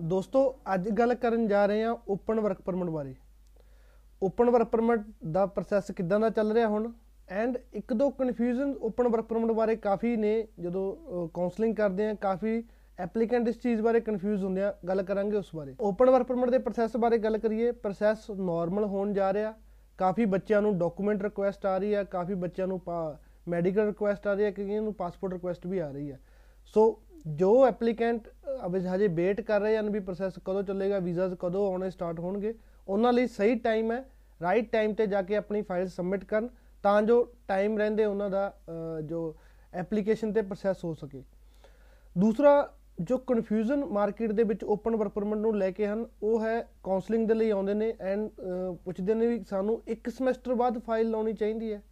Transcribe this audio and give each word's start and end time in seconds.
ਦੋਸਤੋ, 0.00 0.40
ਅੱਜ 0.74 0.88
ਗੱਲ 0.88 1.14
ਕਰਨ 1.14 1.46
ਜਾ 1.48 1.64
ਰਹੇ 1.66 1.82
ਹਾਂ 1.84 1.94
ਓਪਨ 2.08 2.40
ਵਰਕ 2.40 2.60
ਪਰਮਿਟ 2.60 2.88
ਬਾਰੇ। 2.90 3.14
ਓਪਨ 4.22 4.50
ਵਰਕ 4.50 4.68
ਪਰਮਿਟ 4.68 5.00
ਦਾ 5.32 5.44
ਪ੍ਰੋਸੈਸ 5.46 5.90
ਕਿੱਦਾਂ 5.90 6.20
ਦਾ 6.20 6.28
ਚੱਲ 6.30 6.52
ਰਿਹਾ 6.52 6.68
ਹੁਣ? 6.68 6.92
ਐਂਡ 7.28 7.56
ਇੱਕ 7.74 7.92
ਦੋ 7.92 8.08
ਕਨਫਿਊਜ਼ਨ 8.10 8.74
ਓਪਨ 8.82 9.08
ਵਰਕ 9.08 9.24
ਪਰਮਿਟ 9.24 9.50
ਬਾਰੇ 9.52 9.76
ਕਾਫੀ 9.76 10.16
ਨੇ, 10.16 10.46
ਜਦੋਂ 10.60 11.28
ਕਾਉਂਸਲਿੰਗ 11.34 11.74
ਕਰਦੇ 11.76 12.08
ਆ 12.08 12.14
ਕਾਫੀ 12.14 12.62
ਐਪਲੀਕੈਂਟ 12.98 13.48
ਇਸ 13.48 13.58
ਚੀਜ਼ 13.60 13.80
ਬਾਰੇ 13.82 14.00
ਕਨਫਿਊਜ਼ 14.00 14.44
ਹੁੰਦੇ 14.44 14.62
ਆ, 14.62 14.74
ਗੱਲ 14.88 15.02
ਕਰਾਂਗੇ 15.02 15.36
ਉਸ 15.36 15.54
ਬਾਰੇ। 15.56 15.74
ਓਪਨ 15.80 16.10
ਵਰਕ 16.10 16.26
ਪਰਮਿਟ 16.26 16.50
ਦੇ 16.50 16.58
ਪ੍ਰੋਸੈਸ 16.58 16.96
ਬਾਰੇ 16.96 17.18
ਗੱਲ 17.18 17.38
ਕਰੀਏ, 17.38 17.70
ਪ੍ਰੋਸੈਸ 17.72 18.30
ਨਾਰਮਲ 18.30 18.84
ਹੋਣ 18.84 19.12
ਜਾ 19.12 19.32
ਰਿਹਾ। 19.32 19.54
ਕਾਫੀ 19.98 20.24
ਬੱਚਿਆਂ 20.24 20.62
ਨੂੰ 20.62 20.76
ਡਾਕੂਮੈਂਟ 20.78 21.22
ਰਿਕੁਐਸਟ 21.22 21.66
ਆ 21.66 21.76
ਰਹੀ 21.78 21.94
ਹੈ 21.94 22.02
ਕਾਫੀ 22.04 22.34
ਬੱਚਿਆਂ 22.34 22.66
ਨੂੰ 22.66 22.80
ਮੈਡੀਕਲ 23.48 23.86
ਰਿਕੁਐਸਟ 23.86 24.26
ਆ 24.26 24.34
ਰਹੀ 24.34 24.44
ਹੈ 24.44 24.50
ਕਈਆਂ 24.50 24.82
ਨੂੰ 24.82 24.92
ਪਾਸਪੋਰਟ 24.94 25.32
ਰਿਕੁਐਸਟ 25.32 25.66
ਵੀ 25.66 25.78
ਆ 25.78 25.90
ਰਹੀ 25.90 26.10
ਹੈ 26.12 26.18
ਸੋ 26.74 26.82
ਜੋ 27.26 27.66
ਐਪਲੀਕੈਂਟ 27.66 28.28
ਅਬੇ 28.66 28.80
ਹਜੇ 28.80 29.08
ਵੇਟ 29.08 29.40
ਕਰ 29.40 29.60
ਰਹੇ 29.60 29.76
ਹਨ 29.76 29.90
ਵੀ 29.90 30.00
ਪ੍ਰੋਸੈਸ 30.00 30.38
ਕਦੋਂ 30.44 30.62
ਚੱਲੇਗਾ 30.62 30.98
ਵੀਜ਼ਾਸ 30.98 31.32
ਕਦੋਂ 31.40 31.66
ਆਉਣੇ 31.66 31.90
ਸਟਾਰਟ 31.90 32.20
ਹੋਣਗੇ, 32.20 32.54
ਉਹਨਾਂ 32.88 33.12
ਲਈ 33.12 33.26
ਸਹੀ 33.26 33.54
ਟਾਈਮ 33.58 33.92
ਹੈ 33.92 34.04
ਰਾਈਟ 34.40 34.70
ਟਾਈਮ 34.72 34.94
ਤੇ 34.94 35.06
ਜਾ 35.06 35.22
ਕੇ 35.22 35.36
ਆਪਣੀ 35.36 35.62
ਫਾਈਲ 35.62 35.88
ਸਬਮਿਟ 35.88 36.24
ਕਰਨ, 36.24 36.48
ਤਾਂ 36.84 37.02
ਜੋ 37.02 37.22
ਟਾਈਮ 37.48 37.78
ਰਹਿੰਦੇ 37.78 38.04
ਉਹਨਾਂ 38.04 38.30
ਦਾ 38.30 38.52
ਜੋ 39.02 39.34
ਐਪਲੀਕੇਸ਼ਨ 39.72 40.32
ਤੇ 40.32 40.42
ਪ੍ਰੋਸੈਸ 40.42 40.84
ਹੋ 40.84 40.92
ਸਕੇ। 40.94 41.22
ਦੂਸਰਾ, 42.16 42.72
ਜੋ 43.00 43.16
ਕਨਫਿਊਜ਼ਨ 43.18 43.84
ਮਾਰਕੀਟ 43.86 44.32
ਦੇ 44.32 44.42
ਵਿੱਚ 44.42 44.64
ਓਪਨ 44.64 44.96
ਵਰਕ 44.96 45.12
ਪਰਮਿਟ 45.12 45.38
ਨੂੰ 45.38 45.56
ਲੈ 45.58 45.70
ਕੇ 45.70 45.86
ਹਨ, 45.86 46.06
ਉਹ 46.22 46.42
ਹੈ 46.44 46.60
ਕਾਉਂਸਲਿੰਗ 46.84 47.28
ਦੇ 47.28 47.34
ਲਈ 47.34 47.50
ਆਉਂਦੇ 47.50 47.74
ਨੇ 47.74 47.92
ਐਂਡ 48.00 48.28
ਪੁੱਛਦੇ 48.84 49.14
ਨੇ 49.14 49.26
ਵੀ 49.26 49.42
ਸਾਨੂੰ 49.50 49.80
ਇੱਕ 49.88 50.08
ਸਮੈਸਟਰ 50.08 50.54
ਬਾਅਦ 50.54 50.78
ਫਾਈਲ 50.78 51.10
ਲਾਉਣੀ 51.10 51.32
ਚਾਹੀਦੀ 51.32 51.72
ਹੈ। 51.72 51.82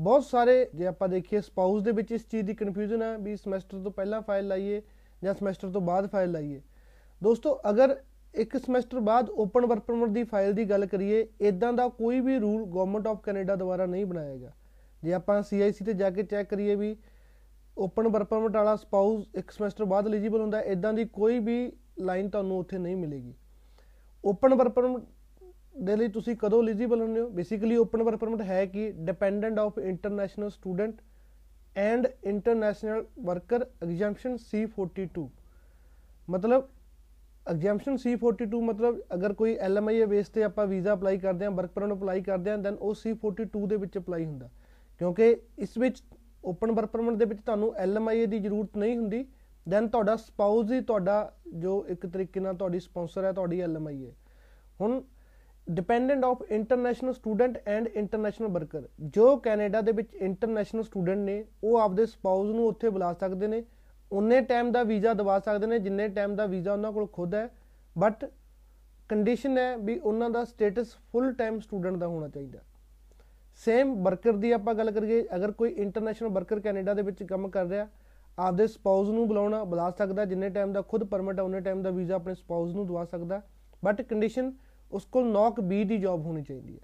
ਬਹੁਤ 0.00 0.24
ਸਾਰੇ, 0.24 0.66
ਜੇ 0.74 0.86
ਆਪਾਂ 0.86 1.08
ਦੇਖੀਏ 1.08 1.40
ਸਪਾਊਸ 1.40 1.82
ਦੇ 1.82 1.92
ਵਿੱਚ 1.92 2.12
ਇਸ 2.12 2.26
ਚੀਜ਼ 2.28 2.46
ਦੀ 2.46 2.54
ਕਨਫਿਊਜ਼ਨ 2.54 3.02
ਹੈ 3.02 3.16
ਵੀ 3.18 3.36
ਸਮੈਸਟਰ 3.36 3.82
ਤੋਂ 3.82 3.90
ਪਹਿਲਾਂ 3.92 4.20
ਫਾਈਲ 4.22 4.46
ਲਾਈਏ 4.48 4.80
ਜਾਂ 5.22 5.34
ਸਮੈਸਟਰ 5.34 5.70
ਤੋਂ 5.70 5.80
ਬਾਅਦ 5.80 6.06
ਫਾਈਲ 6.10 6.30
ਲਾਈਏ। 6.32 6.60
ਦੋਸਤੋ, 7.22 7.60
ਅਗਰ 7.70 7.96
ਇੱਕ 8.34 8.56
ਸਮੈਸਟਰ 8.56 9.00
ਬਾਅਦ 9.00 9.30
ਓਪਨ 9.30 9.66
ਵਰਕ 9.66 9.82
ਪਰਮਿਟ 9.82 10.10
ਦੀ 10.10 10.22
ਫਾਈਲ 10.24 10.52
ਦੀ 10.52 10.64
ਗੱਲ 10.64 10.86
ਕਰੀਏ 10.86 11.26
ਇਦਾਂ 11.40 11.72
ਦਾ 11.72 11.88
ਕੋਈ 11.88 12.20
ਵੀ 12.20 12.38
ਰੂਲ 12.38 12.64
ਗਵਰਨਮੈਂਟ 12.64 13.06
ਆਫ 13.06 13.20
ਕੈਨੇਡਾ 13.22 13.56
ਦੁਆਰਾ 13.56 13.86
ਨਹੀਂ 13.86 14.06
ਬਣਾਇਆ 14.06 14.36
ਗਿਆ। 14.36 14.52
ਜੇ 15.02 15.12
ਆਪਾਂ 15.14 15.40
ਸੀਆਈਸੀ 15.42 15.84
ਤੇ 15.84 15.92
ਜਾ 15.92 16.10
ਕੇ 16.10 16.22
ਚੈੱਕ 16.22 16.48
ਕਰੀਏ 16.50 16.74
ਵੀ 16.74 16.96
ਓਪਨ 17.76 18.08
ਵਰਕ 18.08 18.28
ਪਰਮਿਟ 18.28 18.56
ਵਾਲਾ 18.56 18.76
ਸਪਾਊਸ 18.76 19.24
ਇੱਕ 19.34 19.50
ਸਮੈਸਟਰ 19.50 19.84
ਬਾਅਦ 19.84 20.06
ਐਲੀਜੀਬਲ 20.06 20.40
ਹੁੰਦਾ 20.40 20.60
ਇਦਾਂ 20.62 20.92
ਦੀ 20.92 21.04
ਕੋਈ 21.04 21.38
ਵੀ 21.38 21.72
ਲਾਈਨ 22.00 22.28
ਤੁਹਾਨੂੰ 22.30 22.58
ਉੱਥੇ 22.58 22.78
ਨਹੀਂ 22.78 22.96
ਮਿਲੇਗੀ। 22.96 23.34
ਓਪਨ 24.24 24.54
ਵਰਕ 24.54 24.72
ਪਰਮਿਟ 24.72 25.02
ਦੇ 25.80 25.96
ਲਈ 25.96 26.08
ਤੁਸੀਂ 26.08 26.36
ਕਦੋਂ 26.36 26.62
ਐਲੀਜੀਬਲ 26.62 27.00
ਹੁੰਦੇ 27.00 27.20
ਹੋ? 27.20 27.28
ਬੇਸਿਕਲੀ 27.28 27.76
ਓਪਨ 27.76 28.02
ਵਰਕ 28.02 28.18
ਪਰਮਿਟ 28.18 28.40
ਹੈ 28.40 28.64
ਕਿ 28.66 28.90
dependent 28.96 29.58
of 29.58 29.78
international 29.78 30.50
student 30.50 31.00
and 31.76 32.06
international 32.24 33.04
worker 33.20 33.66
exemption 33.82 34.36
C42 34.46 35.26
ਮਤਲਬ 36.30 36.68
ਐਗਜ਼ੈਂਪਸ਼ਨ 37.50 37.96
C42 37.96 38.60
ਮਤਲਬ 38.62 39.00
ਅਗਰ 39.14 39.32
ਕੋਈ 39.32 39.56
LMIA 39.68 40.06
ਬੇਸ 40.06 40.28
ਤੇ 40.28 40.42
ਆਪਾਂ 40.42 40.66
ਵੀਜ਼ਾ 40.66 40.92
ਅਪਲਾਈ 40.94 41.18
ਕਰਦੇ 41.18 41.44
ਹਾਂ 41.44 41.52
ਵਰਕ 41.52 41.70
ਪਰਮਿਟ 41.70 41.96
ਅਪਲਾਈ 41.96 42.20
ਕਰਦੇ 42.22 42.50
ਹਾਂ 42.50 42.58
ਦੈਨ 42.58 42.74
ਉਹ 42.74 42.94
C42 42.94 43.66
ਦੇ 43.66 43.76
ਵਿੱਚ 43.76 43.98
ਅਪਲਾਈ 43.98 44.24
ਹੁੰਦਾ। 44.24 44.48
ਕਿਉਂਕਿ 45.00 45.36
ਇਸ 45.58 45.78
ਵਿੱਚ 45.78 46.02
ਓਪਨ 46.44 46.72
ਵਰਕ 46.72 46.90
ਪਰਮਿਟ 46.90 47.14
ਦੇ 47.14 47.24
ਵਿੱਚ 47.24 47.40
ਤੁਹਾਨੂੰ 47.40 47.72
LMIA 47.84 48.26
ਦੀ 48.26 48.38
ਜ਼ਰੂਰਤ 48.38 48.76
ਨਹੀਂ 48.76 48.96
ਹੁੰਦੀ 48.96 49.24
ਦੈਨ 49.68 49.88
ਤੁਹਾਡਾ 49.88 50.16
ਸਪਾਊਸ 50.16 50.70
ਹੀ 50.72 50.80
ਤੁਹਾਡਾ 50.80 51.32
ਜੋ 51.54 51.84
ਇੱਕ 51.88 52.06
ਤਰੀਕੇ 52.06 52.40
ਨਾਲ 52.40 52.56
ਤੁਹਾਡੀ 52.56 52.80
ਸਪਾਂਸਰ 52.80 53.24
ਹੈ, 53.24 53.32
ਤੁਹਾਡੀ 53.32 53.62
LMIA 53.64 54.12
ਹੁਣ 54.80 55.00
dependent 55.66 56.24
of 56.24 56.42
international 56.50 57.12
student 57.12 57.58
and 57.66 57.86
international 57.88 58.48
worker 58.48 58.86
ਜੋ 59.00 59.36
ਕੈਨੇਡਾ 59.36 59.80
ਦੇ 59.80 59.92
ਵਿੱਚ 59.92 60.14
ਇੰਟਰਨੈਸ਼ਨਲ 60.14 60.82
ਸਟੂਡੈਂਟ 60.82 61.18
ਨੇ, 61.18 61.44
ਉਹ 61.64 61.78
ਆਪਦੇ 61.78 62.06
ਸਪਾਊਸ 62.06 62.54
ਨੂੰ 62.54 62.66
ਉੱਥੇ 62.68 62.88
ਬੁਲਾ 62.88 63.12
ਸਕਦੇ 63.12 63.46
ਨੇ 63.46 63.62
ਉਨੇ 64.10 64.40
ਟਾਈਮ 64.40 64.70
ਦਾ 64.72 64.82
ਵੀਜ਼ਾ 64.82 65.12
ਦਵਾ 65.14 65.38
ਸਕਦੇ 65.38 65.66
ਨੇ, 65.66 65.78
ਜਿੰਨੇ 65.78 66.08
ਟਾਈਮ 66.08 66.34
ਦਾ 66.36 66.46
ਵੀਜ਼ਾ 66.46 66.72
ਉਹਨਾਂ 66.72 66.92
ਕੋਲ 66.92 67.06
ਖੁਦ 67.06 67.34
ਹੈ 67.34 67.48
ਬਟ 67.96 68.24
ਕੰਡੀਸ਼ਨ 69.10 69.58
ਹੈ 69.58 69.76
ਵੀ 69.76 69.98
ਉਹਨਾਂ 69.98 70.30
ਦਾ 70.30 70.44
ਸਟੇਟਸ 70.44 70.96
ਫੁੱਲ 71.12 71.32
ਟਾਈਮ 71.32 71.58
ਸਟੂਡੈਂਟ 71.60 71.96
ਦਾ 71.96 72.06
ਹੋਣਾ 72.06 72.28
ਚਾਹੀਦਾ 72.28 72.58
ਸੇਮ 73.60 73.94
ਵਰਕਰ 74.02 74.32
ਦੀ 74.32 74.50
ਆਪਾਂ 74.52 74.74
ਗੱਲ 74.74 74.90
ਕਰੀਏ, 74.90 75.24
ਅਗਰ 75.36 75.50
ਕੋਈ 75.52 75.70
ਇੰਟਰਨੈਸ਼ਨਲ 75.72 76.28
ਵਰਕਰ 76.28 76.60
ਕੈਨੇਡਾ 76.60 76.94
ਦੇ 76.94 77.02
ਵਿੱਚ 77.02 77.22
ਕੰਮ 77.22 77.48
ਕਰ 77.48 77.66
ਰਿਹਾ, 77.66 77.86
ਆਪਦੇ 78.38 78.66
ਸਪਾਊਸ 78.66 79.08
ਨੂੰ 79.08 79.26
ਬੁਲਾਉਣਾ, 79.28 79.62
ਬੁਲਾ 79.64 79.90
ਸਕਦਾ, 79.90 80.24
ਜਿੰਨੇ 80.24 80.48
ਟਾਈਮ 80.48 80.72
ਦਾ 80.72 80.82
ਖੁਦ 80.82 81.04
ਪਰਮਿਟ 81.04 81.38
ਹੈ, 81.38 81.44
ਉਹਨੇ 81.44 81.60
ਟਾਈਮ 81.60 81.82
ਦਾ 81.82 81.90
ਵੀਜ਼ਾ 81.90 82.14
ਆਪਣੇ 82.14 82.34
ਸਪਾਊਸ 82.34 82.74
ਨੂੰ 82.74 82.86
ਦਵਾ 82.86 83.04
ਸਕਦਾ 83.04 83.40
ਬਟ 83.82 84.02
ਕੰਡੀਸ਼ਨ 84.02 84.52
ਉਸ 84.92 85.04
ਕੋਲ 85.04 85.26
ਨੌਕ 85.26 85.60
ਬੀ 85.60 85.82
ਦੀ 85.84 85.98
ਜੌਬ 85.98 86.24
ਹੋਣੀ 86.26 86.42
ਚਾਹੀਦੀ 86.42 86.74
ਹੈ। 86.74 86.80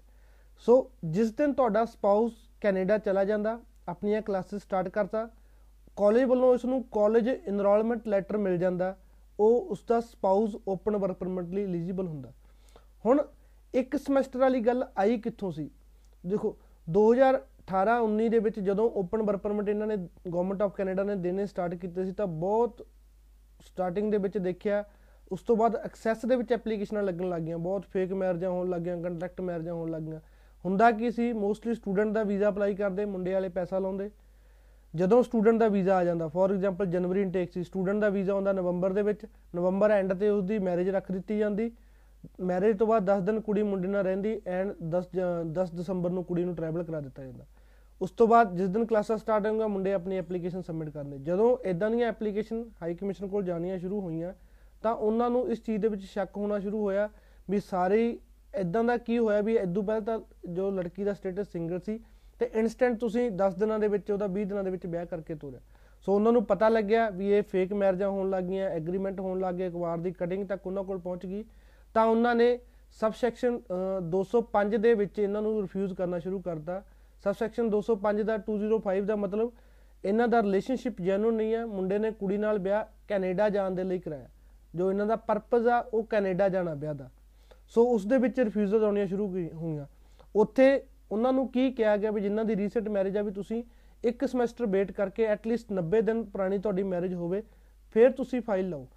ਸੋ 0.65 0.89
ਜਿਸ 1.05 1.31
ਦਿਨ 1.31 1.53
ਤੁਹਾਡਾ 1.53 1.83
ਸਪਾਊਸ 1.85 2.33
ਕੈਨੇਡਾ 2.61 2.97
ਚਲਾ 2.97 3.23
ਜਾਂਦਾ, 3.23 3.59
ਆਪਣੀਆਂ 3.87 4.21
ਕਲਾਸਿਸ 4.21 4.61
ਸਟਾਰਟ 4.61 4.89
ਕਰਤਾ 4.89 5.27
ਕਾਲਜ 5.97 6.23
ਵੱਲੋਂ 6.23 6.53
ਇਸ 6.55 6.65
ਨੂੰ 6.65 6.83
ਕਾਲਜ 6.83 7.27
ਇਨਰੋਲਮੈਂਟ 7.27 8.07
ਲੈਟਰ 8.07 8.37
ਮਿਲ 8.37 8.57
ਜਾਂਦਾ, 8.57 8.95
ਉਹ 9.39 9.67
ਉਸ 9.71 9.83
ਦਾ 9.87 9.99
ਸਪਾਊਸ 9.99 10.55
ਓਪਨ 10.67 10.97
ਵਰਕ 10.97 11.17
ਪਰਮਿਟ 11.17 11.53
ਲਈ 11.53 11.63
ਐਲੀਜੀਬਲ 11.63 12.07
ਹੁੰਦਾ। 12.07 12.31
ਹੁਣ 13.05 13.21
ਇੱਕ 13.73 13.95
ਸਮੈਸਟਰ 13.97 14.39
ਵਾਲੀ 14.39 14.59
ਗੱਲ 14.59 14.83
ਆਈ 14.97 15.17
ਕਿੱਥੋਂ 15.17 15.51
ਸੀ? 15.51 15.69
ਦੇਖੋ 16.23 16.55
2018-19 16.87 18.29
ਦੇ 18.29 18.39
ਵਿੱਚ 18.39 18.59
ਜਦੋਂ 18.59 18.89
ਓਪਨ 18.91 19.21
ਵਰਕ 19.21 19.41
ਪਰਮਿਟ 19.41 19.69
ਇਹਨਾਂ 19.69 19.87
ਨੇ 19.87 19.97
ਗਵਰਨਮੈਂਟ 20.27 20.61
ਆਫ 20.61 20.75
ਕੈਨੇਡਾ 20.75 21.03
ਨੇ 21.03 21.15
ਦੇਣੇ 21.15 21.45
ਸਟਾਰਟ 21.45 21.75
ਕੀਤੇ 21.75 22.05
ਸੀ 22.05 22.11
ਤਾਂ 22.11 22.27
ਬਹੁਤ 22.27 22.85
ਸਟਾਰਟਿੰਗ 23.61 24.11
ਦੇ 24.11 24.17
ਵਿੱਚ 24.17 24.37
ਦੇਖਿਆ 24.37 24.83
ਉਸ 25.31 25.41
ਤੋਂ 25.41 25.55
ਬਾਅਦ 25.55 25.75
ਐਕਸੈਸ 25.75 26.25
ਦੇ 26.25 26.35
ਵਿੱਚ 26.35 26.53
ਐਪਲੀਕੇਸ਼ਨਾਂ 26.53 27.03
ਲੱਗਣ 27.03 27.29
ਲੱਗੀਆਂ, 27.29 27.57
ਬਹੁਤ 27.57 27.85
ਫੇਕ 27.85 28.13
ਮੈਰਿਜਾਂ 28.13 28.49
ਹੋਣ 28.49 28.69
ਲੱਗੀਆਂ 28.69 28.97
ਕੰਟਰੈਕਟ 28.97 29.41
ਮੈਰਿਜਾਂ 29.41 29.73
ਹੋਣ 29.73 29.89
ਲੱਗੀਆਂ। 29.91 30.19
ਹੁੰਦਾ 30.65 30.91
ਕੀ 30.91 31.11
ਸੀ 31.11 31.33
ਮੋਸਟਲੀ 31.33 31.73
ਸਟੂਡੈਂਟ 31.73 32.13
ਦਾ 32.13 32.23
ਵੀਜ਼ਾ 32.23 32.49
ਅਪਲਾਈ 32.49 32.75
ਕਰਦੇ, 32.75 33.05
ਮੁੰਡੇ 33.05 33.33
ਵਾਲੇ 33.33 33.49
ਪੈਸਾ 33.49 33.79
ਲਾਉਂਦੇ। 33.79 34.09
ਜਦੋਂ 34.95 35.23
ਸਟੂਡੈਂਟ 35.23 35.59
ਦਾ 35.59 35.67
ਵੀਜ਼ਾ 35.67 35.97
ਆ 35.97 36.03
ਜਾਂਦਾ 36.03 36.27
ਫੋਰ 36.27 36.51
ਐਗਜ਼ਾਮਪਲ 36.51 36.85
ਜਨਵਰੀ 36.85 37.21
ਇਨਟੇਕ 37.21 37.51
ਸੀ 37.51 37.63
ਸਟੂਡੈਂਟ 37.63 38.01
ਦਾ 38.01 38.09
ਵੀਜ਼ਾ 38.09 38.33
ਆਉਂਦਾ 38.33 38.51
ਨਵੰਬਰ 38.51 38.93
ਦੇ 38.93 39.01
ਵਿੱਚ, 39.01 39.25
ਨਵੰਬਰ 39.55 39.91
ਐਂਡ 39.91 40.13
ਤੇ 40.13 40.29
ਉਸ 40.29 40.43
ਦੀ 40.43 40.59
ਮੈਰਿਜ 40.59 40.89
ਰੱਖ 40.89 41.11
ਦਿੱਤੀ 41.11 41.37
ਜਾਂਦੀ। 41.37 41.71
ਮੈਰਿਜ 42.41 42.77
ਤੋਂ 42.77 42.87
ਬਾਅਦ 42.87 43.05
10 43.05 43.21
ਦਿਨ 43.21 43.39
ਕੁੜੀ 43.39 43.63
ਮੁੰਡੇ 43.63 43.87
ਨਾਲ 43.87 44.03
ਰਹਿੰਦੀ 44.03 44.41
ਐਂਡ 44.47 44.73
10 44.83 45.09
10 45.53 45.73
ਦਸੰਬਰ 45.75 46.09
ਨੂੰ 46.09 46.23
ਕੁੜੀ 46.23 46.43
ਨੂੰ 46.43 46.55
ਟਰੈਵਲ 46.55 46.83
ਕਰਾ 46.83 46.99
ਦਿੱਤਾ 47.01 47.23
ਜਾਂਦਾ। 47.23 47.45
ਉਸ 48.01 48.11
ਤੋਂ 48.11 48.27
ਬਾਅਦ 48.27 48.55
ਜਿਸ 48.55 48.69
ਦਿਨ 48.69 48.85
ਕਲਾਸਾਂ 48.85 49.17
ਸਟਾਰਟ 49.17 49.45
ਹੋਣਗੀਆਂ 49.47 49.67
ਮੁੰਡੇ 49.67 49.93
ਆਪਣੀ 49.93 50.17
ਐਪਲੀਕੇਸ਼ਨ 50.17 50.61
ਸਬਮਿਟ 50.61 50.89
ਕਰਨੇ 50.89 51.17
ਜਦੋਂ 51.17 51.57
ਇਦਾਂ 51.65 51.89
ਦੀਆਂ 51.89 52.07
ਐਪਲੀਕੇਸ਼ਨ 52.07 52.63
ਹਾਈ 52.81 52.95
ਕਮਿਸ਼ਨ 52.95 53.27
ਕੋਲ 53.27 53.43
ਜਾਣੀਆਂ 53.43 53.77
ਸ਼ੁਰੂ 53.79 54.01
ਹੋਈਆਂ 54.01 54.33
ਤਾਂ 54.81 54.93
ਉਹਨਾਂ 54.95 55.29
ਨੂੰ 55.29 55.49
ਇਸ 55.51 55.63
ਚੀਜ਼ 55.63 55.81
ਦੇ 55.81 55.87
ਵਿੱਚ 55.87 56.03
ਸ਼ੱਕ 56.03 56.37
ਹੋਣਾ 56.37 56.59
ਸ਼ੁਰੂ 56.59 56.81
ਹੋਇਆ 56.81 57.09
ਵੀ 57.49 57.59
ਸਾਰੇ 57.59 58.19
ਇਦਾਂ 58.59 58.83
ਦਾ 58.83 58.97
ਕੀ 58.97 59.17
ਹੋਇਆ 59.17 59.41
ਵੀ 59.41 59.55
ਇਦੋਂ 59.55 59.83
ਪਹਿਲਾਂ 59.83 60.01
ਤਾਂ 60.01 60.19
ਜੋ 60.49 60.69
ਲੜਕੀ 60.71 61.03
ਦਾ 61.03 61.13
ਸਟੇਟਸ 61.13 61.51
ਸਿੰਗਲ 61.51 61.79
ਸੀ 61.79 61.99
ਤੇ 62.39 62.49
ਇਨਸਟੈਂਟ 62.53 62.99
ਤੁਸੀਂ 62.99 63.31
10 63.31 63.57
ਦਿਨਾਂ 63.59 63.79
ਦੇ 63.79 63.87
ਵਿੱਚ 63.87 64.11
ਉਹਦਾ 64.11 64.27
20 64.27 64.45
ਦਿਨਾਂ 64.45 64.63
ਦੇ 64.63 64.69
ਵਿੱਚ 64.69 64.85
ਵਿਆਹ 64.85 65.05
ਕਰਕੇ 65.05 65.35
ਤੋਰਿਆ। 65.35 65.59
ਸੋ 66.01 66.13
ਉਹਨਾਂ 66.13 66.31
ਨੂੰ 66.31 66.43
ਪਤਾ 66.45 66.69
ਲੱਗਿਆ 66.69 67.09
ਵੀ 67.09 67.31
ਇਹ 67.31 67.43
ਫੇਕ 67.43 67.73
ਮੈਰਿਜਾਂ 67.73 68.09
ਹੋਣ 68.09 68.29
ਲੱਗੀਆਂ 68.29 68.69
ਐਗਰੀਮੈਂਟ 68.69 69.19
ਹੋਣ 69.19 69.39
ਲੱਗੇ 69.39 69.67
ਅਖਬਾਰ 69.67 69.97
ਦੀ 69.97 70.11
ਕਟਿੰਗ 70.11 70.47
ਤੱਕ 70.47 70.67
ਉਹਨਾਂ 70.67 70.83
ਕੋਲ 70.83 70.99
ਪਹੁੰਚ 70.99 71.25
ਗਈ। 71.25 71.43
ਤਾਂ 71.93 72.05
ਉਹਨਾਂ 72.05 72.35
ਨੇ 72.35 72.59
ਸਬ 72.99 73.13
ਸੈਕਸ਼ਨ 73.13 73.59
205 74.09 74.77
ਦੇ 74.77 74.93
ਵਿੱਚ 74.93 75.19
ਇਹਨਾਂ 75.19 75.41
ਨੂੰ 75.41 75.61
ਰਿਫਿਊਜ਼ 75.61 75.93
ਕਰਨਾ 75.93 76.19
ਸ਼ੁਰੂ 76.19 76.39
ਕਰਤਾ। 76.39 76.81
ਸਬ 77.23 77.31
ਸੈਕਸ਼ਨ 77.31 77.69
205 77.69 78.23
ਦਾ 78.23 78.37
205 78.37 79.05
ਦਾ 79.05 79.15
ਮਤਲਬ 79.15 79.51
ਇਹਨਾਂ 80.05 80.27
ਦਾ 80.27 80.41
ਰਿਲੇਸ਼ਨਸ਼ਿਪ 80.41 81.01
ਜੈਨੂਨ 81.01 81.33
ਨਹੀਂ 81.33 81.53
ਹੈ। 81.53 81.65
ਮੁੰਡੇ 81.65 81.97
ਨੇ 81.97 82.11
ਕੁੜੀ 82.11 82.37
ਨਾਲ 82.37 82.59
ਵਿਆਹ 82.59 82.83
ਕੈਨੇਡਾ 83.07 83.49
ਜਾਣ 83.49 83.71
ਦੇ 83.71 83.83
ਲਈ 83.83 83.99
ਕਰਾਇਆ। 83.99 84.29
ਜੋ 84.75 84.89
ਇਹਨਾਂ 84.91 85.05
ਦਾ 85.05 85.15
ਪਰਪਸ 85.15 85.67
ਆ, 85.67 85.79
ਉਹ 85.93 86.03
ਕੈਨੇਡਾ 86.03 86.49
ਜਾਣਾ 86.49 86.73
ਵਿਆਹ 86.73 86.93
ਦਾ। 86.93 87.09
ਸੋ 87.67 87.83
ਉਸ 87.85 88.05
ਦੇ 88.05 88.17
ਵਿੱਚ 88.17 88.39
ਰਿਫਿਊਜ਼ਲ 88.39 88.83
ਆਉਣੀਆਂ 88.83 89.07
ਸ਼ੁਰੂ 89.07 89.27
ਹੋਈਆਂ। 89.53 89.85
ਉੱਥੇ 90.35 90.83
ਉਹਨਾਂ 91.11 91.33
ਨੂੰ 91.33 91.47
ਕੀ 91.47 91.71
ਕਿਹਾ 91.71 91.95
ਗਿਆ 91.97 92.11
ਵੀ 92.11 92.21
ਜਿਨ੍ਹਾਂ 92.21 92.45
ਦੀ 92.45 92.55
ਰੀਸੈਂਟ 92.55 92.87
ਮੈਰਿਜ 92.89 93.17
ਆ 93.17 93.21
ਵੀ 93.21 93.31
ਤੁਸੀਂ 93.31 93.63
ਇੱਕ 94.03 94.25
ਸਮੈਸਟਰ 94.25 94.65
ਵੇਟ 94.65 94.91
ਕਰਕੇ 94.91 95.23
ਐਟਲੀਸਟ 95.23 95.71
90 95.73 96.01
ਦਿਨ 96.01 96.23
ਪੁਰਾਣੀ 96.23 96.57
ਤੁਹਾਡੀ 96.57 96.83
ਮੈਰਿਜ 96.83 97.13
ਹੋਵੇ, 97.13 97.41
ਫਿਰ 97.91 98.11
ਤੁਸੀਂ 98.11 98.41
ਫਾਈਲ 98.41 98.69
ਲਾਓ। 98.69 98.87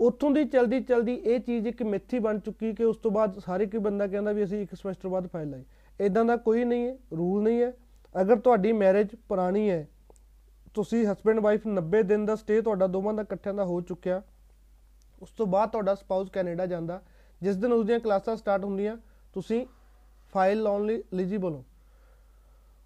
ਉੱਥੋਂ 0.00 0.30
ਦੀ 0.30 0.44
ਚਲਦੀ 0.44 0.80
ਚਲਦੀ 0.80 1.14
ਇਹ 1.14 1.40
ਚੀਜ਼ 1.40 1.66
ਇੱਕ 1.66 1.82
ਮਿੱਥੀ 1.82 2.18
ਬਣ 2.18 2.38
ਚੁੱਕੀ 2.38 2.72
ਕਿ 2.74 2.84
ਉਸ 2.84 2.96
ਤੋਂ 2.96 3.10
ਬਾਅਦ 3.10 3.38
ਸਾਰੇ 3.38 3.66
ਕੋਈ 3.66 3.80
ਬੰਦਾ 3.80 4.06
ਕਹਿੰਦਾ 4.06 4.32
ਵੀ 4.32 4.44
ਅਸੀਂ 4.44 4.62
ਇੱਕ 4.62 4.74
ਸਮੈਸਟਰ 4.74 5.08
ਬਾਅਦ 5.08 5.26
ਫਾਈਲ 5.26 5.50
ਲਾਈ। 5.50 5.64
ਇਦਾਂ 6.00 6.24
ਦਾ 6.24 6.36
ਕੋਈ 6.36 6.64
ਨਹੀਂ 6.64 6.86
ਹੈ 6.86 6.96
ਰੂਲ 7.16 7.42
ਨਹੀਂ 7.42 7.60
ਹੈ। 7.62 7.72
ਅਗਰ 8.20 8.38
ਤੁਹਾਡੀ 8.38 8.72
ਮੈਰਿਜ 8.72 9.14
ਪੁਰਾਣੀ 9.28 9.68
ਹੈ, 9.70 9.88
ਤੁਸੀਂ 10.74 11.06
ਹਸਬੰਡ 11.06 11.40
ਵਾਈਫ 11.40 11.66
90 11.66 12.02
ਦਿਨ 12.02 12.24
ਦਾ 12.24 12.34
ਸਟੇ 12.36 12.60
ਤੁਹਾਡਾ 12.60 12.86
ਦੋਵਾਂ 12.86 13.14
ਦਾ 13.14 13.22
ਇਕੱਠਿਆਂ 13.22 13.54
ਦਾ 13.54 13.64
ਹੋ 13.64 13.80
ਚੁੱਕਿਆ 13.80 14.22
ਉਸ 15.22 15.30
ਤੋਂ 15.30 15.46
ਬਾਅਦ 15.46 15.70
ਤੁਹਾਡਾ 15.70 15.94
ਸਪਾਊਸ 15.94 16.30
ਕੈਨੇਡਾ 16.30 16.66
ਜਾਂਦਾ, 16.66 17.00
ਜਿਸ 17.40 17.56
ਦਿਨ 17.56 17.72
ਉਸ 17.72 17.86
ਦੀਆਂ 17.86 18.00
ਕਲਾਸਾਂ 18.00 18.36
ਸਟਾਰਟ 18.36 18.64
ਹੁੰਦੀਆਂ, 18.64 18.96
ਤੁਸੀਂ 19.34 19.66
ਫਾਈਲ 20.32 20.62
ਲਾਉਣ 20.62 20.86
ਲਈ 20.86 21.02
ਐਲੀਜੀਬਲ 21.12 21.54
ਹੋ। 21.54 21.64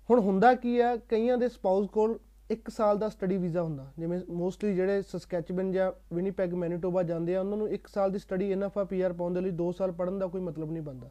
ਹੁਣ 0.09 0.21
ਹੁੰਦਾ 0.21 0.55
ਕੀ 0.55 0.79
ਆ 0.81 0.97
ਕਈਆਂ 1.09 1.39
ਦੇ 1.39 1.49
ਸਪਾਊਸ 1.49 1.89
ਕੋਲ 1.89 2.19
1 2.51 2.71
ਸਾਲ 2.71 2.99
ਦਾ 2.99 3.09
ਸਟੱਡੀ 3.09 3.37
ਵੀਜ਼ਾ 3.37 3.63
ਹੁੰਦਾ, 3.63 3.87
ਜਿਵੇਂ 3.99 4.21
ਮੋਸਟਲੀ 4.31 4.75
ਜਿਹੜੇ 4.75 5.03
ਸਸਕੈਚਬਨ 5.03 5.71
ਜਾਂ 5.73 5.91
ਵਿਨੀਪੈਗ 6.13 6.55
ਮੈਨੀਟੋਬਾ 6.55 7.03
ਜਾਂਦੇ 7.03 7.37
ਆ, 7.37 7.41
ਉਹਨਾਂ 7.41 7.59
ਨੂੰ 7.59 7.69
1 7.69 7.89
ਸਾਲ 7.89 8.11
ਦੀ 8.11 8.19
ਸਟੱਡੀ 8.19 8.51
ਇਨਫ 8.53 8.79
ਆ 8.79 8.85
ਪੀਆਰ 8.85 9.13
ਪਾਉਣ 9.13 9.35
ਦੇ 9.35 9.41
ਲਈ 9.41 9.51
2 9.57 9.71
ਸਾਲ 9.73 9.93
ਪੜਨ 9.93 10.19
ਦਾ 10.19 10.27
ਕੋਈ 10.27 10.41
ਮਤਲਬ 10.41 10.71
ਨਹੀਂ 10.71 10.83
ਬਣਦਾ। 10.83 11.11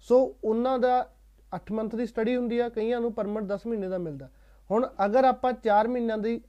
ਸੋ 0.00 0.18
ਉਹਨਾਂ 0.44 0.78
ਦਾ 0.78 1.08
8 1.52 1.72
ਮੰਥ 1.72 1.94
ਦੀ 1.96 2.06
ਸਟੱਡੀ 2.06 2.36
ਹੁੰਦੀ 2.36 2.58
ਆ, 2.58 2.68
ਕਈਆਂ 2.68 3.00
ਨੂੰ 3.00 3.12
ਪਰਮਿਟ 3.12 3.44
10 3.44 3.66
ਮਹੀਨੇ 3.66 3.88
ਦਾ 3.88 3.98
ਮਿਲਦਾ। 3.98 4.28
ਹੁਣ 4.70 4.86
ਅਗਰ 5.04 5.24
ਆਪਾਂ 5.24 5.52
4 5.64 5.88
ਮਹੀਨਿਆਂ 5.88 6.18
ਦੀ 6.18 6.40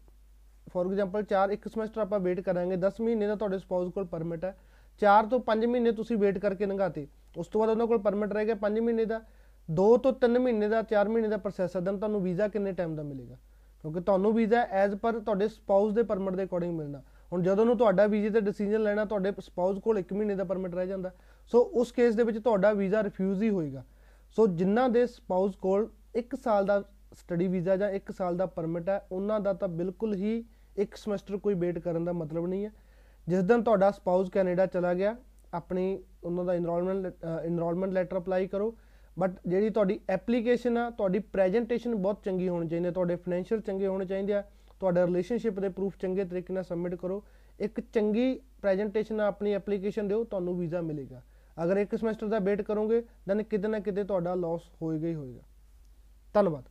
ਫੋਰ 0.74 0.86
ਐਗਜ਼ਾਮਪਲ 0.86 1.24
4 1.24 1.52
ਇੱਕ 1.52 1.68
ਸਮੈਸਟਰ 1.68 2.02
ਆਪਾਂ 2.02 2.20
ਵੇਟ 2.20 2.40
ਕਰਾਂਗੇ 2.40 2.76
10 2.78 3.02
ਮਹੀਨੇ 3.02 3.28
ਦਾ 3.28 3.36
ਤੁਹਾਡੇ 3.36 3.58
ਸਪਾਊਸ 3.58 3.92
ਕੋਲ 3.94 4.06
ਪਰਮਿਟ 4.06 4.46
ਹੈ। 4.46 4.56
4 5.02 5.26
ਤੋਂ 5.26 5.40
5 5.40 5.66
ਮਹੀਨੇ 5.66 5.92
ਤੁਸੀਂ 5.92 6.18
ਵੇਟ 6.18 6.38
ਕਰਕੇ 6.38 6.66
ਲੰਘਾਤੇ। 6.66 7.08
ਉਸ 7.38 7.48
ਤੋਂ 7.48 7.60
ਬਾਅਦ 7.62 7.70
ਉਹਨਾਂ 7.70 7.88
ਕੋਲ 7.88 7.98
ਪਰਮਿਟ 7.98 8.34
ਰਹਿ 8.34 8.46
ਗਿਆ 8.46 8.56
5 8.56 8.80
ਮਹੀਨੇ 8.80 9.06
ਦਾ। 9.06 9.22
2 9.70 9.98
ਤੋਂ 9.98 10.14
3 10.14 10.38
ਮਹੀਨੇ 10.40 10.68
ਦਾ 10.68 10.82
4 10.82 11.10
ਮਹੀਨੇ 11.10 11.28
ਦਾ 11.28 11.38
ਪ੍ਰੋਸੈਸ 11.38 11.76
ਹੈ 11.76 11.82
ਤੁਹਾਨੂੰ 11.82 12.22
ਵੀਜ਼ਾ 12.22 12.48
ਕਿੰਨੇ 12.48 12.72
ਟਾਈਮ 12.72 12.96
ਦਾ 12.96 13.04
ਮਿਲੇਗਾ? 13.04 13.38
ਕਿਉਂਕਿ 13.82 14.00
ਤੁਹਾਨੂੰ 14.00 14.34
ਵੀਜ਼ਾ 14.34 14.62
ਐਜ਼ 14.72 14.96
ਪਰ 14.96 15.20
ਤੁਹਾਡੇ 15.20 15.48
ਸਪਾਊਸ 15.48 15.94
ਦੇ 15.94 16.04
ਪਰਮਿਟ 16.04 16.36
ਦੇ 16.36 16.44
ਅਕੋਰਡਿੰਗ 16.44 16.78
ਮਿਲਣਾ। 16.78 17.02
ਹੁਣ 17.32 17.44
ਜਦੋਂ 17.44 17.66
ਨੂੰ 17.66 17.78
ਤੁਹਾਡਾ 17.78 18.06
ਵੀਜ਼ੇ 18.08 18.30
ਤੇ 18.30 18.42
ਡਿਸੀਜਨ 18.42 18.84
ਲੈਣਾ, 18.84 19.06
ਤੁਹਾਡੇ 19.06 19.34
ਸਪਾਊਸ 19.40 19.80
ਕੋਲ 19.80 19.98
1 19.98 20.14
ਮਹੀਨੇ 20.14 20.36
ਦਾ 20.36 20.44
ਪਰਮਿਟ 20.44 20.76
ਰਹਿ 20.76 20.88
ਜਾਂਦਾ। 20.88 21.12
ਸੋ 21.52 21.62
ਉਸ 21.74 21.92
ਕੇਸ 21.92 22.16
ਦੇ 22.16 22.24
ਵਿੱਚ 22.24 22.38
ਤੁਹਾਡਾ 22.38 22.74
ਵੀਜ਼ਾ 22.74 23.04
ਰਿਫਿਊਜ਼ 23.04 23.44
ਹੀ 23.44 23.50
ਹੋਏਗਾ। 23.50 23.84
ਸੋ 24.32 24.48
ਜਿਨ੍ਹਾਂ 24.48 24.90
ਦੇ 24.90 25.06
ਸਪਾਊਸ 25.08 25.56
ਕੋਲ 25.56 25.90
1 26.16 26.36
ਸਾਲ 26.36 26.66
ਦਾ 26.66 26.84
ਸਟੱਡੀ 27.14 27.48
ਵੀਜ਼ਾ 27.48 27.76
ਜਾਂ 27.78 27.90
1 27.90 28.12
ਸਾਲ 28.12 28.38
ਦਾ 28.38 28.46
ਪਰਮਿਟ 28.46 28.90
ਹੈ, 28.90 29.08
ਉਹਨਾਂ 29.12 29.40
ਦਾ 29.40 29.54
ਤਾਂ 29.54 29.68
ਬਿਲਕੁਲ 29.68 30.14
ਹੀ 30.14 30.44
ਇੱਕ 30.78 30.96
ਸਮੈਸਟਰ 30.96 31.38
ਕੋਈ 31.38 31.54
ਵੇਟ 31.54 31.80
ਕਰਨ 31.80 32.06
ਦਾ 32.06 32.14
ਮਤਲਬ 32.14 32.48
ਨਹੀਂ 32.48 32.66
ਹੈ। 32.66 32.72
ਜਿਸ 33.28 33.44
ਦਿਨ 33.44 33.64
ਤੁਹਾਡਾ 33.64 33.92
ਸਪਾਊਸ 33.92 34.30
ਕੈਨੇਡਾ 34.30 34.66
ਚਲਾ 34.66 34.94
ਗਿਆ, 34.94 35.16
ਆਪਣੀ 35.54 36.04
ਉਹਨਾਂ 36.24 36.46
ਦਾ 36.46 36.54
ਇਨਰੋਲਮੈਂਟ 36.54 37.14
ਇਨਰੋਲਮੈਂਟ 37.46 37.92
ਲੈਟਰ 37.94 38.18
ਅਪਲਾਈ 38.18 38.48
ਕਰੋ। 38.48 38.76
ਬਟ 39.20 39.32
ਜਿਹੜੀ 39.48 39.70
ਤੁਹਾਡੀ 39.70 40.00
ਐਪਲੀਕੇਸ਼ਨ 40.10 40.78
ਆ, 40.78 40.90
ਤੁਹਾਡੀ 40.90 41.20
ਪ੍ਰੈਜੈਂਟੇਸ਼ਨ 41.20 41.96
ਬਹੁਤ 41.96 42.24
ਚੰਗੀ 42.24 42.50
ਹੋਣੀ 42.50 42.68
ਚਾਹੀਦੀ 42.68 42.86
ਹੈ। 42.86 42.92
ਤੁਹਾਡੇ 42.92 43.16
ਫਾਈਨੈਂਸ਼ੀਅਲ 43.16 43.62
ਚੰਗੇ 43.62 43.88
ਹੋਣੇ 43.88 44.06
ਚਾਹੀਦੇ 44.06 44.34
ਆ। 44.34 44.44
ਤੁਹਾਡਾ 44.80 45.06
ਰਿਲੇਸ਼ਨਸ਼ਿਪ 45.06 45.60
ਦੇ 45.60 45.70
ਪ੍ਰੂਫ 45.70 45.98
ਚੰਗੇ 45.98 46.24
ਤਰੀਕੇ 46.26 46.54
ਨਾਲ 46.54 46.64
ਸਬਮਿਟ 46.64 46.96
ਕਰੋ। 46.96 47.24
ਇੱਕ 47.60 47.80
ਚੰਗੀ 47.80 48.40
ਪ੍ਰੈਜੈਂਟੇਸ਼ਨ 48.62 49.16
ਨਾਲ 49.16 49.28
ਆਪਣੀ 49.28 49.54
ਐਪਲੀਕੇਸ਼ਨ 49.54 50.08
ਦਿਓ, 50.08 50.24
ਤੁਹਾਨੂੰ 50.24 50.58
ਵੀਜ਼ਾ 50.60 50.82
ਮਿਲੇਗਾ। 50.82 51.22
ਅਗਰ 51.64 51.78
ਇੱਕ 51.78 51.96
ਸਮੈਸਟਰ 51.96 52.28
ਦਾ 52.28 52.40
ਵੇਟ 52.40 52.62
ਕਰੋਗੇ 52.62 53.04
ਦੈਨ 53.28 53.44
ਕਿਤੇ 53.44 53.68
ਨਾ 53.68 53.80
ਕਿਤੇ 53.80 54.04
ਤੁਹਾਡਾ 54.04 54.36
ਲਾਸ 54.36 54.62
ਹੋਏਗਾ 54.82 55.08
ਹੀ 55.08 55.16
ਹੋਏਗਾ। 55.16 55.42
ਧੰਨਵਾਦ। 56.34 56.64